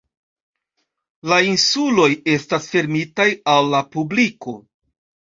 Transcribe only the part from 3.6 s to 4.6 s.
la publiko.